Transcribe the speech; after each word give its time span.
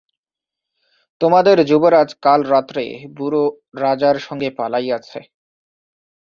তােমাদের 1.21 1.57
যুবরাজ 1.69 2.09
কাল 2.23 2.41
রাত্রে 2.53 2.83
বুড় 3.15 3.39
রাজার 3.81 4.17
সঙ্গে 4.19 4.49
পালাইয়াছে। 4.57 5.19